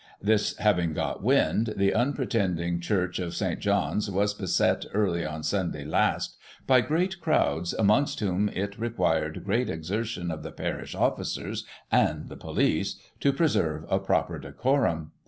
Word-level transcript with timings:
This 0.19 0.57
having 0.57 0.93
got 0.93 1.21
wind, 1.21 1.75
the 1.77 1.93
unpretending 1.93 2.79
church 2.79 3.19
of 3.19 3.35
St. 3.35 3.59
John's 3.59 4.09
was 4.09 4.33
beset, 4.33 4.87
early 4.95 5.23
on 5.23 5.43
Sunday 5.43 5.85
last, 5.85 6.37
by 6.65 6.81
great 6.81 7.21
crowds, 7.21 7.73
amongst 7.75 8.19
whom 8.19 8.49
it 8.49 8.79
required 8.79 9.45
great 9.45 9.69
exertion 9.69 10.31
of 10.31 10.41
the 10.41 10.51
parish 10.51 10.95
officers 10.95 11.65
and 11.91 12.29
the 12.29 12.35
police 12.35 12.99
to 13.19 13.31
preserve 13.31 13.85
a 13.91 13.99
proper 13.99 14.39
decorum. 14.39 15.11